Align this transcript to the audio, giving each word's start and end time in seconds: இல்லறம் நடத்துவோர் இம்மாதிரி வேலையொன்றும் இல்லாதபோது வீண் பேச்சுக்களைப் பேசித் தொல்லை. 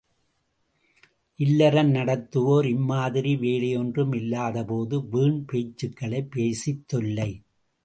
இல்லறம் 1.39 1.93
நடத்துவோர் 1.93 2.65
இம்மாதிரி 2.65 3.35
வேலையொன்றும் 3.35 4.15
இல்லாதபோது 4.15 5.07
வீண் 5.07 5.45
பேச்சுக்களைப் 5.45 6.31
பேசித் 6.31 6.87
தொல்லை. 6.87 7.31